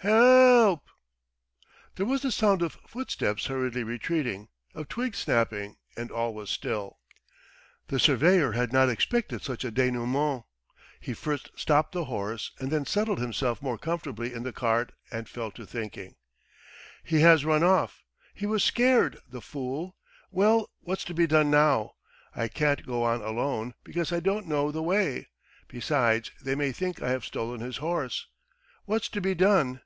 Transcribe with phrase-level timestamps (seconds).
[0.00, 0.84] Help!"
[1.96, 7.00] There was the sound of footsteps hurriedly retreating, of twigs snapping and all was still....
[7.88, 10.44] The surveyor had not expected such a dénouement.
[11.00, 15.28] He first stopped the horse and then settled himself more comfortably in the cart and
[15.28, 16.14] fell to thinking.
[17.02, 18.04] "He has run off...
[18.34, 19.96] he was scared, the fool.
[20.30, 21.94] Well, what's to be done now?
[22.34, 25.28] I can't go on alone because I don't know the way;
[25.66, 28.28] besides they may think I have stolen his horse....
[28.84, 29.80] What's to be done?"